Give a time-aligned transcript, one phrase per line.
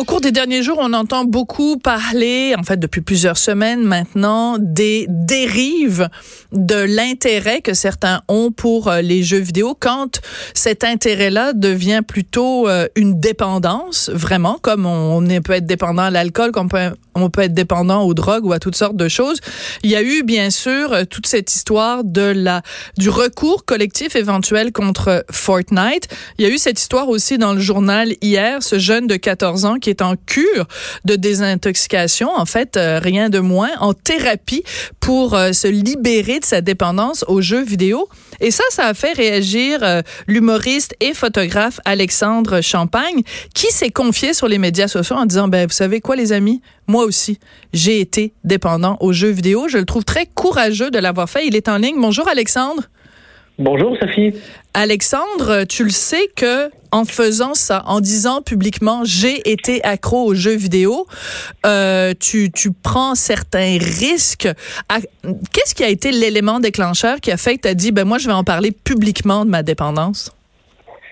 [0.00, 4.56] Au cours des derniers jours, on entend beaucoup parler, en fait depuis plusieurs semaines maintenant,
[4.58, 6.08] des dérives
[6.52, 10.22] de l'intérêt que certains ont pour euh, les jeux vidéo quand
[10.54, 16.50] cet intérêt-là devient plutôt euh, une dépendance, vraiment, comme on, peut être dépendant à l'alcool,
[16.50, 16.92] comme peut,
[17.38, 19.38] être dépendant aux drogues ou à toutes sortes de choses.
[19.82, 22.62] Il y a eu bien sûr euh, toute cette histoire de la
[22.98, 26.08] du recours collectif éventuel contre Fortnite.
[26.38, 29.64] Il y a eu cette histoire aussi dans le journal hier, ce jeune de 14
[29.64, 30.66] ans qui est en cure
[31.04, 34.62] de désintoxication, en fait, euh, rien de moins, en thérapie
[35.00, 38.08] pour euh, se libérer de sa dépendance aux jeux vidéo.
[38.40, 39.80] Et ça, ça a fait réagir
[40.26, 43.22] l'humoriste et photographe Alexandre Champagne,
[43.54, 46.62] qui s'est confié sur les médias sociaux en disant, ben, vous savez quoi, les amis?
[46.90, 47.38] Moi aussi,
[47.72, 49.68] j'ai été dépendant aux jeux vidéo.
[49.68, 51.46] Je le trouve très courageux de l'avoir fait.
[51.46, 52.00] Il est en ligne.
[52.00, 52.82] Bonjour, Alexandre.
[53.60, 54.32] Bonjour Sophie.
[54.74, 60.34] Alexandre, tu le sais que en faisant ça, en disant publiquement j'ai été accro aux
[60.34, 61.06] jeux vidéo,
[61.64, 64.48] euh, tu, tu prends certains risques.
[65.52, 68.18] Qu'est-ce qui a été l'élément déclencheur qui a fait que tu as dit ben moi
[68.18, 70.32] je vais en parler publiquement de ma dépendance?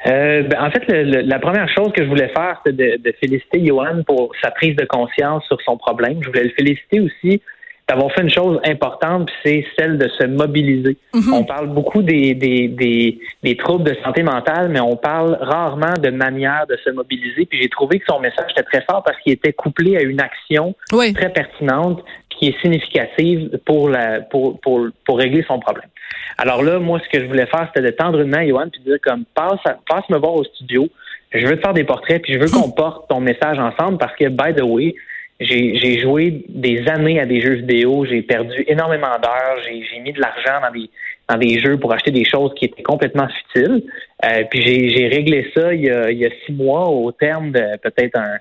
[0.06, 3.64] Euh, ben, en fait, la première chose que je voulais faire, c'était de, de féliciter
[3.64, 6.18] Johan pour sa prise de conscience sur son problème.
[6.22, 7.42] Je voulais le féliciter aussi
[7.88, 10.98] d'avoir fait une chose importante, c'est celle de se mobiliser.
[11.14, 11.32] Mhm.
[11.32, 15.94] On parle beaucoup des, des, des, des, troubles de santé mentale, mais on parle rarement
[15.98, 17.46] de manière de se mobiliser.
[17.46, 20.20] Puis j'ai trouvé que son message était très fort parce qu'il était couplé à une
[20.20, 25.88] action très pertinente qui est significative pour, la, pour, pour, pour régler son problème.
[26.36, 28.68] Alors là, moi, ce que je voulais faire, c'était de tendre une main à Johan
[28.70, 30.88] puis de dire comme passe, passe me voir au studio.
[31.32, 34.14] Je veux te faire des portraits, puis je veux qu'on porte ton message ensemble parce
[34.16, 34.94] que, by the way,
[35.40, 40.20] j'ai joué des années à des jeux vidéo, j'ai perdu énormément d'heures, j'ai mis de
[40.20, 40.90] l'argent dans des
[41.28, 43.82] dans des jeux pour acheter des choses qui étaient complètement futiles.
[44.24, 47.52] Euh, puis j'ai réglé ça il y, a, il y a six mois au terme
[47.52, 48.38] de peut-être un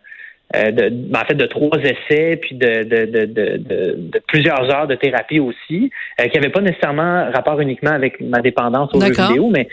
[0.53, 4.95] de, en fait de trois essais puis de, de, de, de, de plusieurs heures de
[4.95, 9.49] thérapie aussi, euh, qui n'avaient pas nécessairement rapport uniquement avec ma dépendance aux jeux vidéo,
[9.49, 9.67] mais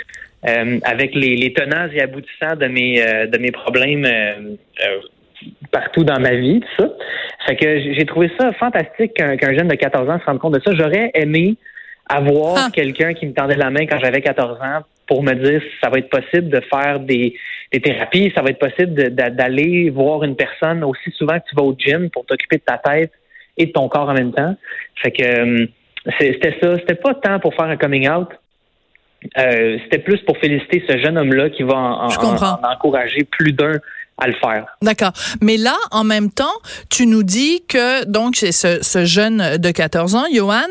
[0.49, 2.97] euh, avec les, les tenants et aboutissants de mes
[3.27, 4.07] de mes problèmes
[5.71, 6.91] partout dans ma vie, tout ça.
[7.47, 10.61] Fait que j'ai trouvé ça fantastique qu'un jeune de 14 ans se rende compte de
[10.65, 10.73] ça.
[10.75, 11.57] J'aurais aimé
[12.09, 12.69] avoir ah.
[12.73, 15.91] quelqu'un qui me tendait la main quand j'avais 14 ans pour me dire si ça
[15.91, 17.35] va être possible de faire des,
[17.71, 21.75] thérapies, ça va être possible d'aller voir une personne aussi souvent que tu vas au
[21.77, 23.13] gym pour t'occuper de ta tête
[23.57, 24.57] et de ton corps en même temps.
[25.03, 25.67] Fait que euh,
[26.19, 26.77] c'était ça.
[26.79, 28.29] C'était pas tant pour faire un coming out.
[29.39, 32.09] Euh, c'était plus pour féliciter ce jeune homme-là qui va en
[32.63, 33.79] encourager plus d'un
[34.17, 34.67] à le faire.
[34.81, 35.13] D'accord.
[35.41, 36.55] Mais là, en même temps,
[36.89, 40.63] tu nous dis que donc c'est ce, ce, jeune de 14 ans, Johan,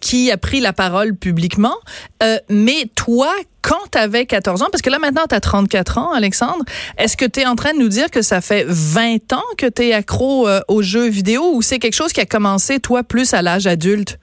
[0.00, 1.74] qui a pris la parole publiquement.
[2.22, 5.98] Euh, mais toi, quand tu avais 14 ans, parce que là maintenant tu as 34
[5.98, 6.64] ans, Alexandre,
[6.98, 9.66] est-ce que tu es en train de nous dire que ça fait 20 ans que
[9.66, 13.02] tu es accro euh, aux jeux vidéo ou c'est quelque chose qui a commencé toi
[13.02, 14.18] plus à l'âge adulte?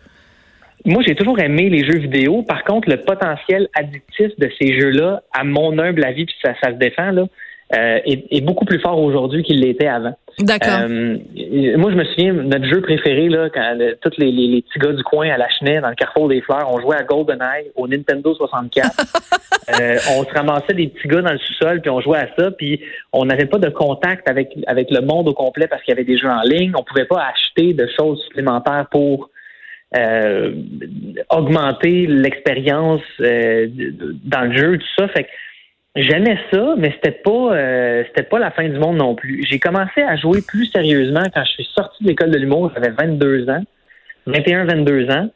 [0.86, 2.44] Moi, j'ai toujours aimé les jeux vidéo.
[2.44, 6.70] Par contre, le potentiel addictif de ces jeux-là, à mon humble avis, puis ça, ça
[6.70, 7.26] se défend, là,
[7.76, 10.18] euh, est, beaucoup plus fort aujourd'hui qu'il l'était avant.
[10.40, 10.80] D'accord.
[10.90, 11.18] Euh,
[11.78, 15.04] moi, je me souviens, notre jeu préféré, là, quand tous les, les, petits gars du
[15.04, 18.34] coin à la Chenet, dans le Carrefour des Fleurs, on jouait à GoldenEye au Nintendo
[18.36, 18.92] 64.
[19.82, 22.52] euh, on se ramassait des petits gars dans le sous-sol, puis on jouait à ça,
[22.52, 22.80] puis
[23.12, 26.06] on n'avait pas de contact avec, avec le monde au complet parce qu'il y avait
[26.06, 26.72] des jeux en ligne.
[26.78, 29.30] On pouvait pas acheter de choses supplémentaires pour
[29.96, 30.54] euh,
[31.30, 33.68] augmenter l'expérience euh,
[34.24, 35.08] dans le jeu, tout ça.
[35.10, 35.30] Fait que
[35.98, 39.44] J'aimais ça, mais c'était pas euh, c'était pas la fin du monde non plus.
[39.50, 42.92] J'ai commencé à jouer plus sérieusement quand je suis sorti de l'école de l'humour, j'avais
[42.92, 43.64] 22 ans,
[44.28, 45.30] 21 22 ans.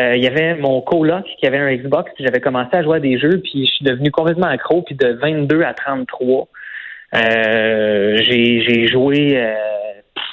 [0.00, 2.96] Euh, il y avait mon coloc qui avait un Xbox, puis j'avais commencé à jouer
[2.96, 6.48] à des jeux, puis je suis devenu complètement accro, puis de 22 à 33,
[7.14, 9.54] euh, j'ai joué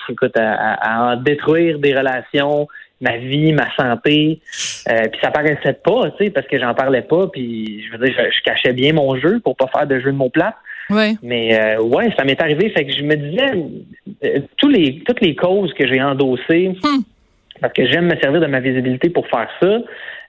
[0.10, 2.68] écoute, à, à, détruire des relations,
[3.02, 4.40] ma vie, ma santé.
[4.90, 7.28] Euh, puis ça paraissait pas, tu sais, parce que j'en parlais pas.
[7.28, 10.18] Puis je veux dire, je, cachais bien mon jeu pour pas faire de jeu de
[10.18, 10.56] mots plats.
[10.90, 11.16] Ouais.
[11.24, 12.70] Mais euh, ouais, ça m'est arrivé.
[12.70, 13.52] Fait que je me disais,
[14.24, 17.02] euh, tous les, toutes les causes que j'ai endossées, hmm.
[17.60, 19.80] parce que j'aime me servir de ma visibilité pour faire ça.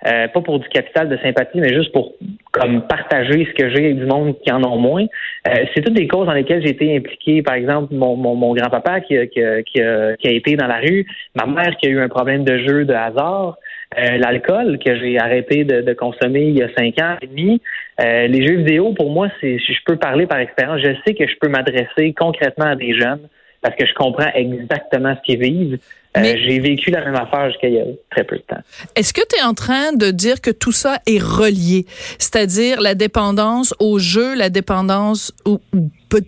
[0.06, 2.14] Euh, pas pour du capital de sympathie, mais juste pour
[2.53, 5.05] comme partager ce que j'ai du monde qui en ont moins.
[5.49, 7.43] Euh, c'est toutes des causes dans lesquelles j'ai été impliqué.
[7.43, 11.76] Par exemple, mon, mon, grand-papa qui, qui, qui, a, été dans la rue, ma mère
[11.76, 13.56] qui a eu un problème de jeu de hasard,
[13.99, 17.61] euh, l'alcool que j'ai arrêté de, consommer il y a cinq ans et demi.
[17.99, 20.81] les jeux vidéo, pour moi, c'est je peux parler par expérience.
[20.82, 23.29] Je sais que je peux m'adresser concrètement à des jeunes
[23.61, 25.79] parce que je comprends exactement ce qu'ils vivent.
[26.16, 28.60] Euh, j'ai vécu la même affaire jusqu'à il y a très peu de temps.
[28.94, 31.86] Est-ce que tu es en train de dire que tout ça est relié?
[32.18, 35.60] C'est-à-dire la dépendance au jeu, la dépendance ou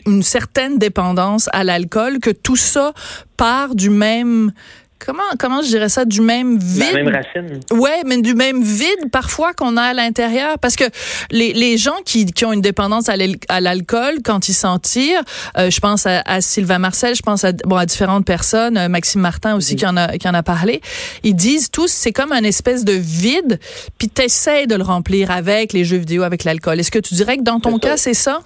[0.06, 2.92] une certaine dépendance à l'alcool, que tout ça
[3.36, 4.52] part du même
[4.98, 6.04] comment comment je dirais ça?
[6.04, 6.92] Du même vide?
[6.92, 7.60] la même racine.
[7.72, 10.58] Ouais mais du même vide parfois qu'on a à l'intérieur.
[10.58, 10.84] Parce que
[11.30, 15.22] les, les gens qui, qui ont une dépendance à l'alcool quand ils s'en tirent
[15.56, 18.88] euh, je pense à, à, Sylvain Marcel je pense à bon à différentes personnes euh,
[18.88, 20.80] Maxime Martin aussi qui en a qui en a parlé.
[21.22, 23.58] Ils disent tous c'est comme un espèce de vide
[23.98, 26.80] puis t'essayes de le remplir avec les jeux vidéo avec l'alcool.
[26.80, 28.40] Est-ce que tu dirais que dans ton cas c'est ça?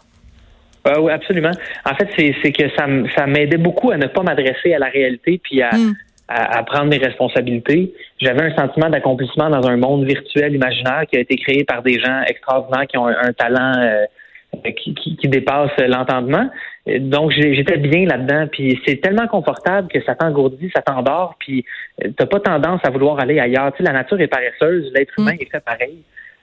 [0.86, 1.52] Euh, oui, absolument.
[1.84, 5.40] En fait, c'est que ça, ça m'aidait beaucoup à ne pas m'adresser à la réalité
[5.42, 5.94] puis à, hmm
[6.32, 7.92] à, prendre mes responsabilités.
[8.20, 11.98] J'avais un sentiment d'accomplissement dans un monde virtuel imaginaire qui a été créé par des
[12.00, 14.04] gens extraordinaires qui ont un, talent euh,
[14.76, 16.48] qui, qui, dépasse l'entendement.
[16.86, 21.64] Donc j'étais bien là-dedans, puis c'est tellement confortable que ça t'engourdit, ça t'endort, puis
[22.04, 23.72] euh, t'as pas tendance à vouloir aller ailleurs.
[23.72, 25.42] Tu sais, la nature est paresseuse, l'être humain mm.
[25.42, 25.98] est fait pareil.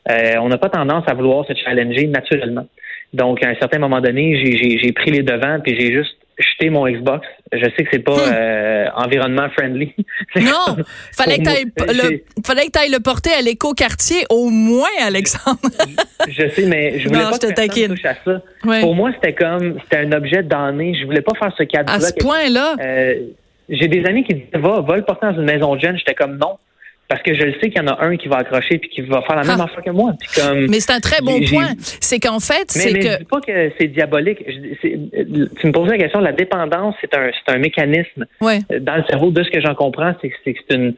[0.09, 2.67] Euh, on n'a pas tendance à vouloir se challenger naturellement.
[3.13, 4.35] Donc, à un certain moment donné,
[4.81, 7.27] j'ai pris les devants, puis j'ai juste jeter mon Xbox.
[7.51, 8.33] Je sais que c'est pas hmm.
[8.33, 9.93] euh, environnement friendly.
[10.35, 10.77] non,
[11.11, 15.59] fallait que tu le, fallait que ailles le porter à l'éco-quartier au moins, Alexandre.
[16.29, 18.41] je sais, mais je voulais pas que personne touche à ça.
[18.81, 20.95] Pour moi, c'était comme c'était un objet donné.
[20.99, 21.95] Je voulais pas faire ce cadeau-là.
[21.95, 22.75] À ce point-là.
[22.79, 23.15] Euh,
[23.69, 25.97] j'ai des amis qui disaient va, va le porter dans une maison de jeunes.
[25.97, 26.57] J'étais comme non
[27.09, 29.01] parce que je le sais qu'il y en a un qui va accrocher puis qui
[29.01, 29.63] va faire la même ah.
[29.63, 30.13] affaire que moi.
[30.35, 31.73] comme, mais c'est un très bon point.
[31.79, 33.01] C'est qu'en fait, c'est que.
[33.01, 34.45] Je dis pas que c'est diabolique.
[34.45, 38.25] tu me poses la question, la dépendance, c'est un, un mécanisme.
[38.41, 38.59] Ouais.
[38.79, 40.93] Dans le cerveau, de ce que j'en comprends, c'est que c'est une.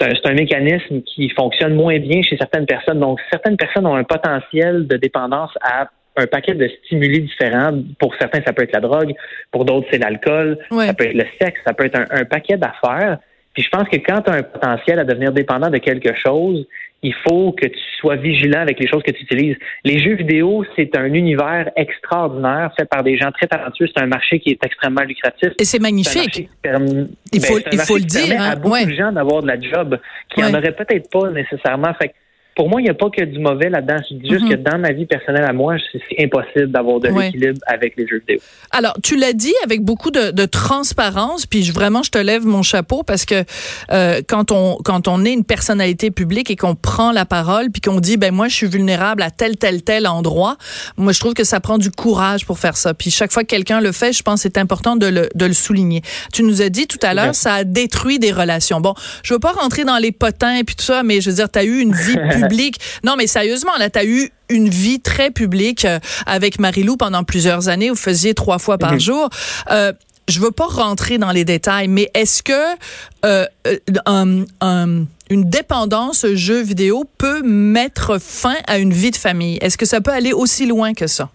[0.00, 2.98] C'est un, un, mécanisme qui fonctionne moins bien chez certaines personnes.
[2.98, 7.72] Donc, certaines personnes ont un potentiel de dépendance à un paquet de stimuli différents.
[7.98, 9.12] Pour certains, ça peut être la drogue.
[9.50, 10.58] Pour d'autres, c'est l'alcool.
[10.70, 11.60] Ça peut être le sexe.
[11.66, 13.18] Ça peut être un, un paquet d'affaires.
[13.54, 16.66] Puis je pense que quand tu as un potentiel à devenir dépendant de quelque chose,
[17.02, 19.56] il faut que tu sois vigilant avec les choses que tu utilises.
[19.84, 23.88] Les jeux vidéo, c'est un univers extraordinaire fait par des gens très talentueux.
[23.94, 25.50] C'est un marché qui est extrêmement lucratif.
[25.58, 26.48] Et c'est magnifique.
[26.64, 28.40] il faut, ben, il faut le dire.
[28.40, 28.50] Hein?
[28.52, 29.98] à beaucoup de gens d'avoir de la job
[30.32, 31.92] qui en auraient peut-être pas nécessairement.
[31.94, 32.14] Fait
[32.54, 33.96] pour moi, il n'y a pas que du mauvais là-dedans.
[34.10, 34.62] Je dis juste que mhm.
[34.62, 38.40] dans ma vie personnelle à moi, c'est impossible d'avoir de l'équilibre avec les jeux vidéo.
[38.70, 42.44] Alors, tu l'as dit avec beaucoup de, de transparence, puis je, vraiment, je te lève
[42.44, 43.44] mon chapeau parce que
[43.90, 47.80] euh, quand on quand on est une personnalité publique et qu'on prend la parole, puis
[47.80, 50.56] qu'on dit, ben moi, je suis vulnérable à tel tel tel endroit,
[50.96, 52.92] moi, je trouve que ça prend du courage pour faire ça.
[52.92, 55.46] Puis chaque fois que quelqu'un le fait, je pense que c'est important de le, de
[55.46, 56.02] le souligner.
[56.32, 58.80] Tu nous as dit tout à l'heure, ça a détruit des relations.
[58.80, 61.36] Bon, je veux pas rentrer dans les potins et puis tout ça, mais je veux
[61.36, 62.16] dire, tu as eu une vie
[63.04, 67.24] Non, mais sérieusement, là, tu as eu une vie très publique euh, avec Marilou pendant
[67.24, 67.90] plusieurs années.
[67.90, 69.00] Vous faisiez trois fois par mhm.
[69.00, 69.30] jour.
[69.70, 69.92] Euh,
[70.28, 72.76] je veux pas rentrer dans les détails, mais est-ce que
[73.24, 73.46] euh,
[74.08, 79.56] euh une dépendance jeu vidéo peut mettre fin à une vie de famille?
[79.62, 81.30] Est-ce que ça peut aller aussi loin que ça?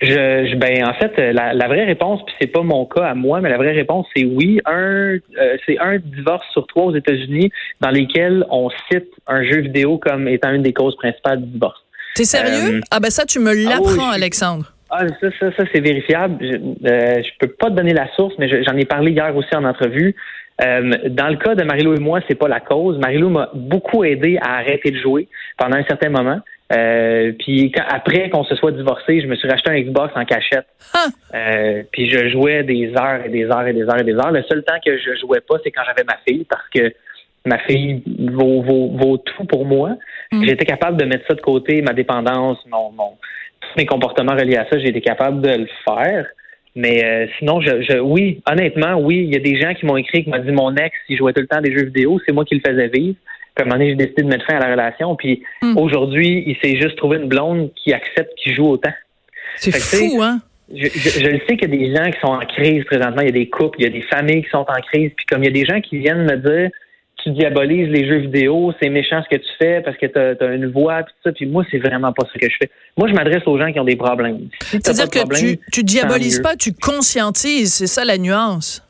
[0.00, 3.40] Je, ben en fait, la, la vraie réponse, puis c'est pas mon cas à moi,
[3.40, 4.60] mais la vraie réponse c'est oui.
[4.64, 9.60] Un, euh, c'est un divorce sur trois aux États-Unis dans lesquels on cite un jeu
[9.60, 11.80] vidéo comme étant une des causes principales du divorce.
[12.14, 12.76] T'es sérieux?
[12.76, 14.72] Euh, Ah ben ça, tu me ah l'apprends, Alexandre.
[14.90, 16.36] Ah, ça, ça, ça c'est vérifiable.
[16.40, 16.56] Je,
[16.88, 19.64] euh, je peux pas te donner la source, mais j'en ai parlé hier aussi en
[19.64, 20.14] entrevue.
[20.58, 22.98] dans le cas de Marilou et moi, c'est pas la cause.
[22.98, 26.40] Marilou m'a beaucoup aidé à arrêter de jouer pendant un certain moment.
[26.72, 30.66] Euh, puis après qu'on se soit divorcé, je me suis racheté un Xbox en cachette.
[30.94, 31.06] Ah!
[31.34, 34.32] Euh, puis je jouais des heures et des heures et des heures et des heures.
[34.32, 36.92] Le seul temps que je jouais pas, c'est quand j'avais ma fille, parce que
[37.44, 39.96] ma fille vaut, vaut, vaut tout pour moi.
[40.30, 40.44] Mm.
[40.46, 43.18] J'étais capable de mettre ça de côté, ma dépendance, mon, mon
[43.60, 46.26] tous mes comportements reliés à ça, j'ai été capable de le faire.
[46.74, 49.96] Mais euh, sinon, je, je, oui, honnêtement, oui, il y a des gens qui m'ont
[49.96, 52.32] écrit, qui m'ont dit mon ex, il jouait tout le temps des jeux vidéo, c'est
[52.32, 53.16] moi qui le faisais vivre.
[53.58, 55.14] Un moment donné, j'ai décidé de mettre fin à la relation.
[55.14, 55.76] Puis hmm.
[55.76, 58.92] aujourd'hui, il s'est juste trouvé une blonde qui accepte qu'il joue autant.
[59.56, 60.40] C'est fou, hein?
[60.74, 63.20] Je, je, le sais qu'il y a des gens qui sont en crise présentement.
[63.20, 65.10] Il y a des couples, il y a des familles qui sont en crise.
[65.14, 66.70] Puis comme il y a des gens qui viennent me dire
[67.22, 70.54] tu diabolises les jeux vidéo, c'est méchant ce que tu fais parce que tu as,
[70.54, 71.32] une voix, puis tout ça.
[71.32, 72.70] Puis moi, c'est vraiment pas ce que je fais.
[72.96, 74.48] Moi, je m'adresse aux gens qui ont des problèmes.
[74.60, 77.74] C'est-à-dire que tu, tu diabolises pas, tu conscientises.
[77.74, 78.82] C'est ça la nuance.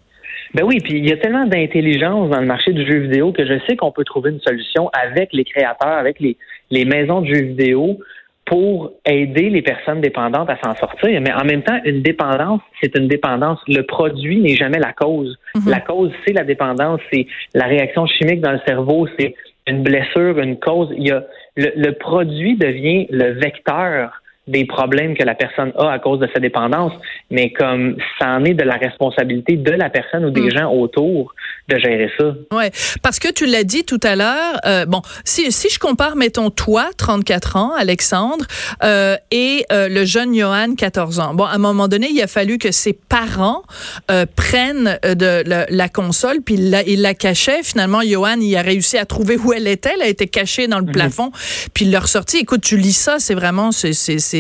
[0.55, 3.47] Ben oui, puis il y a tellement d'intelligence dans le marché du jeu vidéo que
[3.47, 6.37] je sais qu'on peut trouver une solution avec les créateurs, avec les,
[6.71, 7.99] les maisons de jeux vidéo
[8.45, 11.21] pour aider les personnes dépendantes à s'en sortir.
[11.21, 13.59] Mais en même temps, une dépendance, c'est une dépendance.
[13.67, 15.39] Le produit n'est jamais la cause.
[15.55, 15.71] Mhm.
[15.71, 19.35] La cause, c'est la dépendance, c'est la réaction chimique dans le cerveau, c'est
[19.67, 20.89] une blessure, une cause.
[20.97, 21.25] Il y a,
[21.57, 26.41] le produit devient le vecteur des problèmes que la personne a à cause de sa
[26.41, 26.93] dépendance,
[27.31, 30.51] mais comme ça en est de la responsabilité de la personne ou des mm.
[30.51, 31.33] gens autour
[31.69, 32.35] de gérer ça.
[32.51, 32.73] Ouais,
[33.03, 34.61] parce que tu l'as dit tout à l'heure.
[34.67, 38.45] Euh, bon, si, si je compare, mettons toi, 34 ans, Alexandre,
[38.83, 41.35] euh, et euh, le jeune Johan, 14 ans.
[41.35, 43.63] Bon, à un moment donné, il a fallu que ses parents
[44.37, 47.63] prennent de la, la, console, puis il la, il la cachait.
[47.63, 49.93] Finalement, Johan, il a réussi à trouver où elle était.
[49.95, 50.93] Elle a été cachée dans le mm-hmm.
[50.93, 51.31] plafond,
[51.73, 52.39] puis il l'a ressorti.
[52.39, 53.93] Écoute, tu lis ça, c'est vraiment, c'est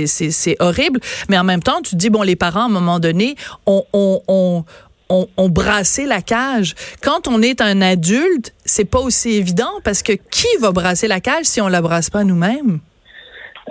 [0.06, 1.00] c'est horrible.
[1.28, 3.34] Mais en même temps, tu dis, bon, les parents, à un moment donné,
[3.66, 4.64] ont, ont,
[5.08, 6.74] ont, brassé la cage.
[7.02, 11.20] Quand on est un adulte, c'est pas aussi évident parce que qui va brasser la
[11.20, 12.80] cage si on la brasse pas nous-mêmes?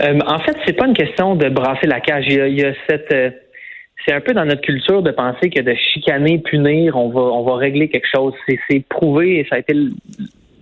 [0.01, 2.25] Euh, en fait, c'est pas une question de brasser la cage.
[2.27, 3.31] Il y a, cette euh,
[4.05, 7.43] c'est un peu dans notre culture de penser que de chicaner, punir, on va on
[7.43, 8.33] va régler quelque chose.
[8.47, 9.73] C'est prouvé et ça a été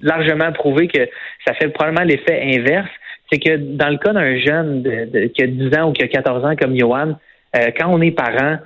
[0.02, 1.08] largement prouvé que
[1.46, 2.90] ça fait probablement l'effet inverse
[3.32, 6.08] c'est que dans le cas d'un jeune de, qui a 10 ans ou qui a
[6.08, 7.16] 14 ans comme Johan,
[7.56, 8.58] euh, quand on est parent,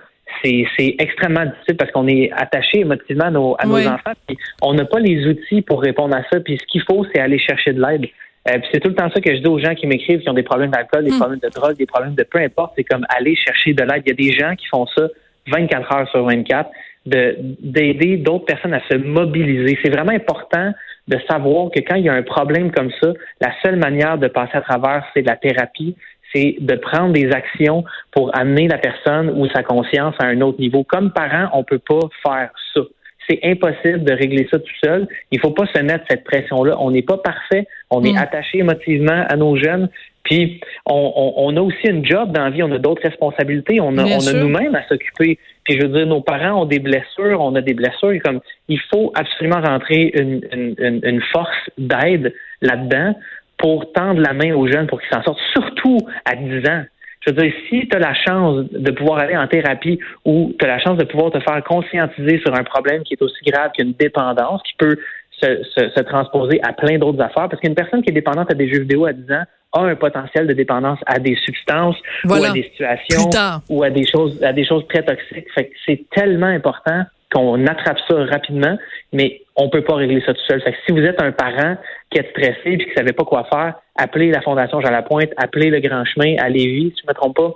[0.44, 4.14] c'est extrêmement difficile parce qu'on est attaché émotivement à nos, à nos enfants.
[4.28, 6.40] Puis on n'a pas les outils pour répondre à ça.
[6.40, 8.08] Puis ce qu'il faut, c'est aller chercher de l'aide.
[8.50, 10.34] Euh, c'est tout le temps ça que je dis aux gens qui m'écrivent, qui ont
[10.34, 11.20] des problèmes d'alcool, des hmm.
[11.20, 12.74] problèmes de drogue, des problèmes de peu importe.
[12.76, 14.04] C'est comme aller chercher de l'aide.
[14.06, 15.08] Il y a des gens qui font ça
[15.48, 16.70] 24 heures sur 24,
[17.06, 19.78] d'aider d'autres personnes à se mobiliser.
[19.84, 20.74] C'est vraiment important
[21.08, 24.28] de savoir que quand il y a un problème comme ça, la seule manière de
[24.28, 25.96] passer à travers, c'est de la thérapie,
[26.34, 30.60] c'est de prendre des actions pour amener la personne ou sa conscience à un autre
[30.60, 30.84] niveau.
[30.84, 32.82] Comme parent, on peut pas faire ça.
[33.30, 35.08] C'est impossible de régler ça tout seul.
[35.32, 36.76] Il faut pas se mettre cette pression-là.
[36.80, 37.68] On n'est pas parfait.
[37.90, 38.18] On est mm.
[38.18, 39.90] attaché émotivement à nos jeunes.
[40.24, 42.64] Puis on, on, a aussi une job dans la vie.
[42.64, 43.82] On a d'autres responsabilités.
[43.82, 45.38] On a, on a nous-mêmes à s'occuper.
[45.66, 48.14] Puis je veux dire, nos parents ont des blessures, on a des blessures.
[48.24, 48.40] Comme
[48.70, 53.16] il faut absolument rentrer une, une, une force d'aide là-dedans
[53.58, 56.84] pour tendre la main aux jeunes pour qu'ils s'en sortent, surtout à 10 ans.
[57.26, 60.66] Je veux dire, si tu as la chance de pouvoir aller en thérapie ou tu
[60.66, 63.72] as la chance de pouvoir te faire conscientiser sur un problème qui est aussi grave
[63.78, 64.98] qu'une dépendance, qui peut
[65.42, 68.54] se, se, se transposer à plein d'autres affaires, parce qu'une personne qui est dépendante à
[68.54, 72.34] des jeux vidéo à 10 ans a un potentiel de dépendance à des substances ou
[72.34, 73.30] à des situations
[73.70, 75.48] ou à des choses à des choses très toxiques.
[75.56, 78.78] Fait que c'est tellement important qu'on attrape ça rapidement,
[79.12, 80.62] mais on peut pas régler ça tout seul.
[80.62, 81.78] Fait que si vous êtes un parent
[82.12, 85.72] qui est stressé et qui savait pas quoi faire, appelez la Fondation Jean Lapointe, appelez
[85.72, 87.54] le Grand Chemin à Lévis, si je me trompe pas.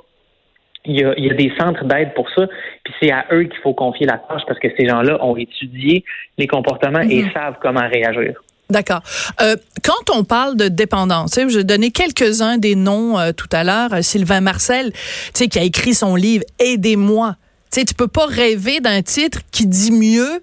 [0.88, 2.48] Il y, a, il y a des centres d'aide pour ça,
[2.84, 6.04] puis c'est à eux qu'il faut confier la tâche parce que ces gens-là ont étudié
[6.38, 7.32] les comportements et mhm.
[7.34, 8.42] savent comment réagir.
[8.70, 9.02] D'accord.
[9.42, 13.64] Euh, quand on parle de dépendance, je vais donner quelques-uns des noms euh, tout à
[13.64, 13.94] l'heure.
[13.94, 14.92] Euh, Sylvain Marcel,
[15.34, 17.36] qui a écrit son livre Aidez-moi.
[17.72, 20.42] Tu sais, tu peux pas rêver d'un titre qui dit mieux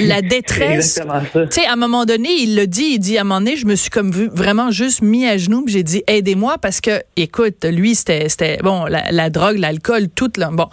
[0.00, 1.00] la détresse.
[1.32, 3.56] Tu sais, à un moment donné, il le dit, il dit à un moment donné,
[3.56, 7.02] je me suis comme vu, vraiment juste mis à genoux, j'ai dit aidez-moi parce que,
[7.16, 10.50] écoute, lui c'était, c'était bon, la, drogue, l'alcool, tout là.
[10.52, 10.68] Bon,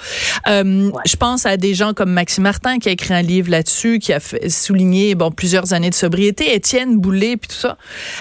[0.48, 4.00] euh, je pense à des gens comme Maxime Martin qui a écrit un livre là-dessus,
[4.00, 7.78] qui a fait, souligné bon plusieurs années de sobriété, Étienne Boulay puis tout ça.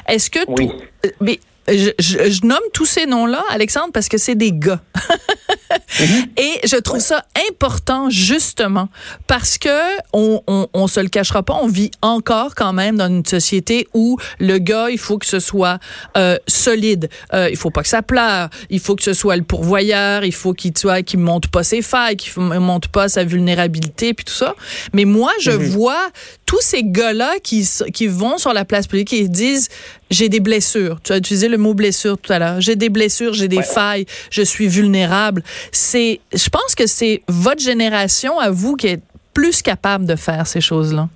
[0.08, 0.72] Est-ce que tout,
[1.04, 4.80] euh, mais je, je, nomme tous ces noms-là, Alexandre, parce que c'est des gars.
[6.36, 8.88] Et je trouve ça important, justement,
[9.26, 9.68] parce que
[10.12, 13.88] on, on, on, se le cachera pas, on vit encore quand même dans une société
[13.94, 15.78] où le gars, il faut que ce soit
[16.16, 17.08] euh, solide.
[17.32, 18.50] Euh, il faut pas que ça pleure.
[18.70, 20.24] Il faut que ce soit le pourvoyeur.
[20.24, 24.24] Il faut qu'il soit, qu'il monte pas ses failles, qu'il monte pas sa vulnérabilité, puis
[24.24, 24.54] tout ça.
[24.92, 25.62] Mais moi, je mhm.
[25.70, 26.10] vois
[26.54, 29.68] tous ces gars-là qui, qui vont sur la place publique et disent
[30.08, 31.00] j'ai des blessures.
[31.02, 32.60] Tu as utilisé le mot blessure tout à l'heure.
[32.60, 35.42] J'ai des blessures, j'ai des failles, je suis vulnérable.
[35.72, 39.02] C'est, je pense que c'est votre génération à vous qui est
[39.34, 41.08] plus capable de faire ces choses-là.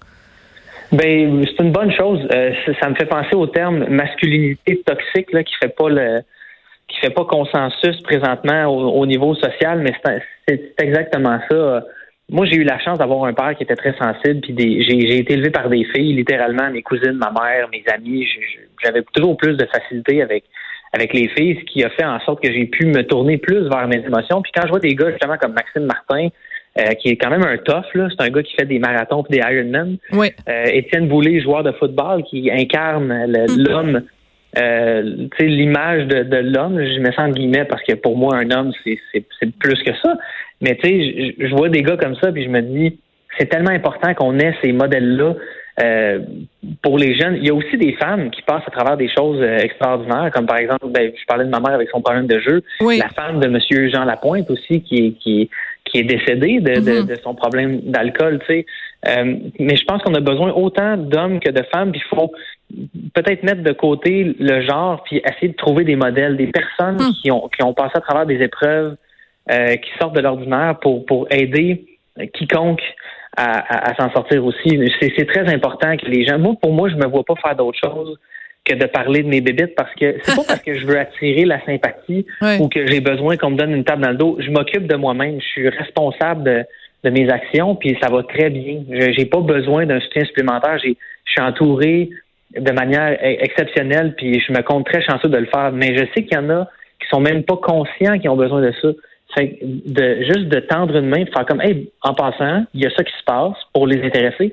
[0.90, 2.18] Ben, c'est une bonne chose.
[2.34, 6.22] Euh, ça, me fait penser au terme masculinité toxique là, qui fait pas le
[6.88, 9.92] qui fait pas consensus présentement au, niveau social, mais
[10.48, 11.84] c'est exactement ça
[12.30, 14.54] moi, j'ai eu la chance d'avoir un père qui était très sensible, puis
[14.86, 18.26] j'ai été élevé par des filles, littéralement, mes cousines, ma mère, mes amis.
[18.84, 20.44] J'avais toujours plus de facilité avec
[20.92, 23.68] avec les filles, ce qui a fait en sorte que j'ai pu me tourner plus
[23.68, 24.40] vers mes émotions.
[24.40, 26.28] Puis quand je vois des gars justement comme Maxime Martin,
[26.78, 29.24] euh, qui est quand même un tough, là, c'est un gars qui fait des marathons
[29.28, 29.98] et des Ironman.
[30.12, 30.28] Oui.
[30.48, 33.62] Euh, Étienne Boulay, joueur de football, qui incarne mm.
[33.68, 34.02] l'homme.
[34.56, 38.72] Euh, l'image de, de l'homme, je me sens guillemets parce que pour moi un homme
[38.82, 40.16] c'est plus que ça.
[40.60, 42.98] Mais tu sais, je, vois des gars comme ça, puis je me dis,
[43.38, 45.34] c'est tellement important qu'on ait ces modèles-là
[45.80, 46.20] euh,
[46.82, 47.36] pour les jeunes.
[47.36, 50.46] Il y a aussi des femmes qui passent à travers des choses euh, extraordinaires, comme
[50.46, 53.38] par exemple, ben, je parlais de ma mère avec son problème de jeu, la femme
[53.38, 55.50] de Monsieur Jean Lapointe aussi qui est qui
[55.84, 57.22] qui est décédée de, de, mm-hmm.
[57.22, 58.66] son problème d'alcool, tu sais.
[59.06, 61.92] Euh, mais je pense qu'on a besoin autant d'hommes que de femmes.
[61.92, 62.30] Puis il faut
[63.14, 67.12] peut-être mettre de côté le genre, puis essayer de trouver des modèles, des personnes mm.
[67.22, 68.96] qui ont qui ont passé à travers des épreuves
[69.50, 71.86] euh, qui sortent de l'ordinaire pour pour aider
[72.34, 72.82] quiconque
[73.36, 74.80] à, s'en sortir aussi.
[75.00, 76.38] C'est très important que les gens.
[76.38, 78.18] Moi, pour moi, je me vois pas faire d'autre chose
[78.64, 81.44] que de parler de mes bébites parce que c'est pas parce que je veux attirer
[81.44, 82.26] la sympathie
[82.60, 84.36] ou que j'ai besoin qu'on me donne une table dans le dos.
[84.40, 85.40] Je m'occupe de moi-même.
[85.40, 86.64] Je suis responsable de,
[87.04, 88.82] de, mes actions, puis ça va très bien.
[88.90, 90.78] Je J'ai pas besoin d'un soutien supplémentaire.
[90.78, 90.94] Je
[91.26, 92.10] suis entouré
[92.56, 95.72] de manière e-, exceptionnelle, puis je me compte très chanceux de le faire.
[95.72, 96.68] Mais je sais qu'il y en a
[97.00, 98.88] qui sont même pas conscients qu'ils ont besoin de ça.
[99.34, 102.90] Fait de juste de tendre une main, faire comme hey, en passant, il y a
[102.90, 104.52] ça qui se passe pour les intéresser.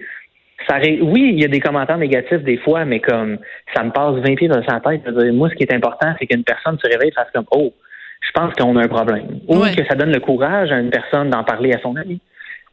[0.68, 3.38] Ça, oui, il y a des commentaires négatifs des fois, mais comme
[3.74, 5.02] ça me passe 20 pieds dans sa tête.
[5.34, 7.74] Moi, ce qui est important, c'est qu'une personne se réveille et fasse comme Oh,
[8.22, 9.40] je pense qu'on a un problème.
[9.48, 12.20] Ou que ça donne le courage à une personne d'en parler à son ami.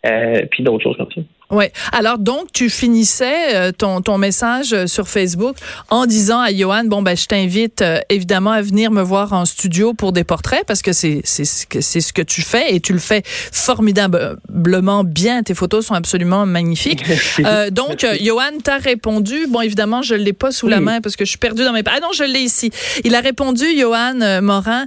[0.05, 1.21] Euh, puis d'autres choses comme ça.
[1.51, 1.67] Oui.
[1.93, 5.55] Alors donc tu finissais euh, ton ton message euh, sur Facebook
[5.91, 9.95] en disant à Johan bon ben je t'invite évidemment à venir me voir en studio
[9.95, 12.99] pour des portraits parce que c'est c'est c'est ce que tu fais et tu le
[12.99, 15.45] fais formidablement bien.
[15.45, 17.05] Tes photos sont absolument magnifiques.
[17.71, 19.47] donc Johan t'a répondu.
[19.49, 21.83] Bon évidemment je l'ai pas sous la main parce que je suis perdue dans mes
[21.87, 22.73] ah non je l'ai ici.
[23.05, 24.87] Il a répondu Johan Morin.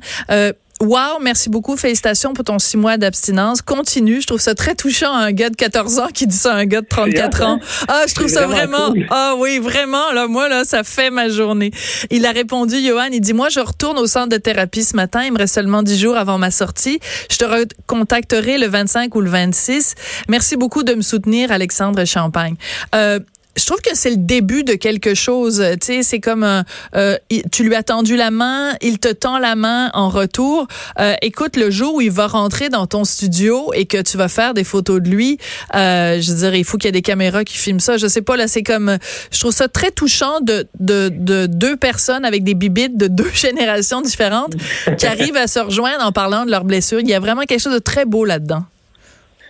[0.81, 1.77] Wow, merci beaucoup.
[1.77, 3.61] Félicitations pour ton six mois d'abstinence.
[3.61, 4.19] Continue.
[4.19, 6.65] Je trouve ça très touchant, un gars de 14 ans qui dit ça à un
[6.65, 7.59] gars de 34 ans.
[7.87, 11.71] Ah, je trouve ça vraiment, ah oui, vraiment, là, moi, là, ça fait ma journée.
[12.11, 15.23] Il a répondu, Johan, il dit, moi, je retourne au centre de thérapie ce matin.
[15.23, 16.99] Il me reste seulement 10 jours avant ma sortie.
[17.31, 19.95] Je te recontacterai le 25 ou le 26.
[20.27, 22.55] Merci beaucoup de me soutenir, Alexandre Champagne.
[22.93, 23.19] Euh,
[23.55, 25.63] je trouve que c'est le début de quelque chose.
[25.81, 26.63] Tu sais, c'est comme un,
[26.95, 27.17] euh,
[27.51, 30.67] tu lui as tendu la main, il te tend la main en retour.
[30.99, 34.27] Euh, écoute, le jour où il va rentrer dans ton studio et que tu vas
[34.27, 35.37] faire des photos de lui,
[35.73, 37.97] euh, je veux dire, il faut qu'il y ait des caméras qui filment ça.
[37.97, 38.97] Je sais pas là, c'est comme,
[39.31, 43.31] je trouve ça très touchant de, de, de deux personnes avec des bibites de deux
[43.33, 44.55] générations différentes
[44.97, 46.99] qui arrivent à se rejoindre en parlant de leurs blessures.
[46.99, 48.63] Il y a vraiment quelque chose de très beau là-dedans.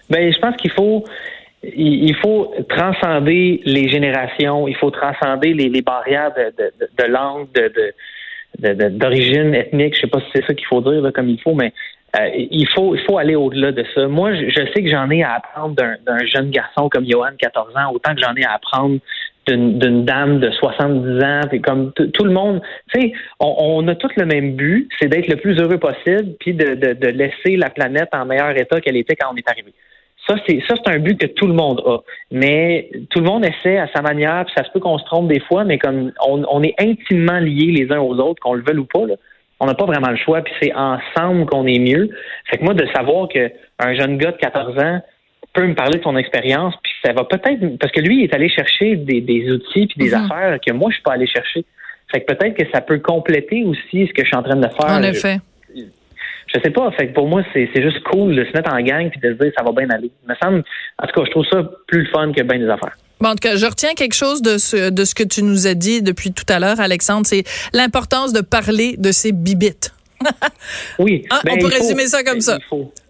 [0.10, 1.04] Ben, je pense qu'il faut
[1.76, 8.90] il faut transcender les générations, il faut transcender les, barrières de, de, de langue, de,
[8.90, 9.96] d'origine ethnique.
[9.96, 11.74] Je sais pas si c'est ça qu'il faut dire comme il faut, mais
[12.18, 14.08] euh, il faut il faut aller au-delà de ça.
[14.08, 17.92] Moi, je, sais que j'en ai à apprendre d'un, jeune garçon comme Johan, 14 ans,
[17.94, 19.00] autant que j'en ai à apprendre
[19.48, 24.10] d'une, dame de 70 ans, puis comme tout le monde, tu sais, on, a tous
[24.18, 28.10] le même but, c'est d'être le plus heureux possible, puis de, de laisser la planète
[28.12, 29.72] en meilleur état qu'elle était quand on est arrivé.
[30.28, 31.98] Ça, c'est ça, c'est un but que tout le monde a.
[32.32, 35.28] Mais tout le monde essaie à sa manière, puis ça se peut qu'on se trompe
[35.28, 38.80] des fois, mais comme on, est intimement liés les uns aux autres, qu'on le veuille
[38.80, 39.02] ou pas,
[39.60, 42.10] on n'a pas vraiment le choix, puis c'est ensemble qu'on est mieux.
[42.50, 45.02] Fait que moi, de savoir qu'un jeune gars de 14 ans
[45.54, 48.34] peut me parler de son expérience, puis ça va peut-être parce que lui, il est
[48.34, 50.26] allé chercher des, outils puis des mm-hmm.
[50.26, 51.64] affaires que moi, je suis pas allé chercher.
[52.12, 54.68] Fait que peut-être que ça peut compléter aussi ce que je suis en train de
[54.68, 54.92] faire.
[54.92, 55.55] En effet je
[56.62, 56.92] sais pas.
[56.92, 59.52] Fait pour moi, c'est juste cool de se mettre en gang puis de se dire
[59.58, 60.12] ça va bien aller.
[60.28, 60.64] me semble,
[61.02, 62.96] en tout cas, je trouve ça plus fun que bien des affaires.
[63.22, 65.68] Bon, en tout cas, je retiens quelque chose de ce, de ce que tu nous
[65.68, 69.95] as dit depuis tout à l'heure, Alexandre, c'est l'importance de parler de ces bibites.
[71.00, 71.26] oui.
[71.30, 72.58] Ah, on ben, peut résumer ça comme ça.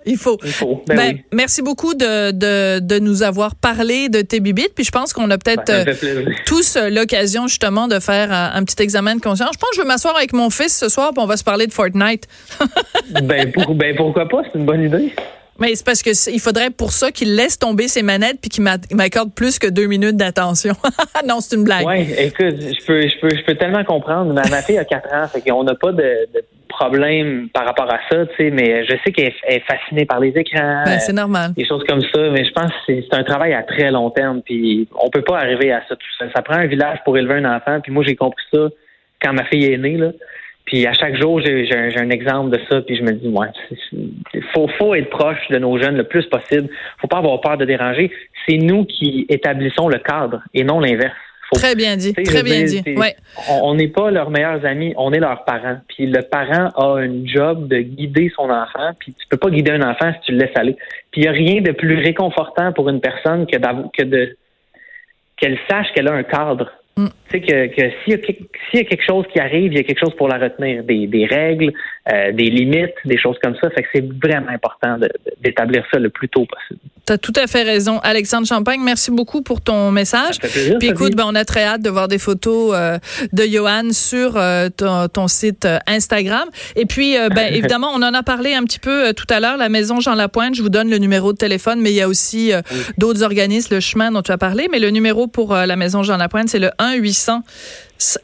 [0.06, 0.38] Il faut.
[0.44, 0.84] Il faut.
[0.88, 4.74] Ben ben, merci beaucoup de, de, de, nous avoir parlé de tes bibites.
[4.76, 8.64] Puis je pense qu'on a peut-être euh, tous euh, l'occasion justement de faire euh, un,
[8.64, 9.52] petit examen de conscience.
[9.54, 11.44] Je pense que je vais m'asseoir avec mon fils ce soir, puis on va se
[11.44, 12.28] parler de Fortnite.
[13.24, 14.44] ben, ben, pourquoi pas?
[14.52, 15.14] C'est une bonne idée.
[15.60, 18.64] Mais c'est parce que il faudrait pour ça qu'il laisse tomber ses manettes puis qu'il
[18.64, 20.74] m'accorde plus que deux minutes d'attention.
[21.28, 21.86] non, c'est une blague.
[21.86, 24.34] Oui, écoute, je peux, je peux, je peux tellement comprendre.
[24.34, 27.92] Ma, ma fille a quatre ans, fait qu'on n'a pas de, de, problème par rapport
[27.92, 30.84] à ça, tu sais, mais je sais qu'elle est fascinée par les écrans.
[30.86, 31.54] Ben, c'est normal.
[31.54, 34.42] Des choses comme ça, mais je pense que c'est un travail à très long terme,
[34.42, 36.30] puis on peut pas arriver à ça tout seul.
[36.36, 38.68] Ça prend un village pour élever un enfant, puis moi j'ai compris ça
[39.22, 40.12] quand ma fille est née, là.
[40.66, 43.48] Puis à chaque jour, j'ai un, exemple de ça, puis je me dis, ouais,
[44.34, 46.70] il faut, faut être proche de nos jeunes le plus possible.
[47.00, 48.12] faut pas avoir peur de déranger.
[48.48, 51.14] C'est nous qui établissons le cadre et non l'inverse.
[51.54, 52.82] très bien dit, très bien dit.
[52.98, 53.16] Ouais.
[53.62, 55.78] On n'est pas leurs meilleurs amis, on est leurs parents.
[55.88, 59.72] Puis le parent a un job de guider son enfant, puis tu peux pas guider
[59.72, 60.76] un enfant si tu le laisses aller.
[61.12, 64.36] Puis il n'y a rien de plus réconfortant pour une personne que, que de
[65.38, 67.08] qu'elle sache qu'elle a un cadre Mm.
[67.30, 70.00] Tu sais que, que s'il y, a quelque chose qui arrive, il y a quelque
[70.00, 71.74] chose pour la retenir, des, des règles,
[72.14, 73.68] euh, des limites, des choses comme ça.
[73.72, 74.98] Fait que c'est vraiment important
[75.42, 76.80] d'établir ça le plus tôt possible.
[77.08, 78.00] Tu as tout à fait raison.
[78.04, 80.40] Alexandre Champagne, merci beaucoup pour ton message.
[80.40, 82.98] Puis écoute, ben, on a très hâte de voir des photos euh,
[83.34, 86.48] de Johan sur euh, ton, site Instagram.
[86.76, 89.70] Et puis, ben, évidemment, on en a parlé un petit peu tout à l'heure, la
[89.70, 90.56] maison Jean Lapointe.
[90.56, 92.52] Je vous donne le numéro de téléphone, mais il y a aussi
[93.00, 94.68] d'autres organismes, le chemin dont tu as parlé.
[94.72, 97.42] Mais le numéro pour la maison Jean Lapointe, c'est le 1 800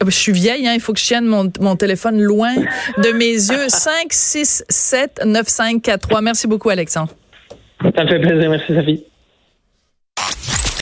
[0.02, 3.12] euh, je suis vieille, hein, il faut que je tienne mon, mon téléphone loin de
[3.12, 3.68] mes yeux.
[3.68, 6.20] 5 6 7 9 5 4 3.
[6.20, 7.10] Merci beaucoup, Alexandre.
[7.96, 8.50] Ça me fait plaisir.
[8.50, 9.04] Merci, Sophie.